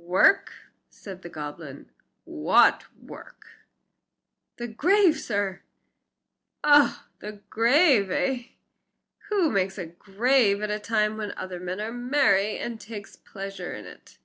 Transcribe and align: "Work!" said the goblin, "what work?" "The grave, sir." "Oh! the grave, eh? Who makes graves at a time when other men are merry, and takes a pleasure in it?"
"Work!" 0.00 0.52
said 0.88 1.22
the 1.22 1.28
goblin, 1.28 1.90
"what 2.24 2.84
work?" 2.96 3.48
"The 4.56 4.68
grave, 4.68 5.18
sir." 5.18 5.62
"Oh! 6.62 7.04
the 7.18 7.42
grave, 7.50 8.08
eh? 8.08 8.44
Who 9.28 9.50
makes 9.50 9.76
graves 9.98 10.60
at 10.60 10.70
a 10.70 10.78
time 10.78 11.16
when 11.16 11.32
other 11.36 11.58
men 11.58 11.80
are 11.80 11.90
merry, 11.90 12.58
and 12.58 12.80
takes 12.80 13.16
a 13.16 13.18
pleasure 13.18 13.72
in 13.72 13.86
it?" 13.86 14.18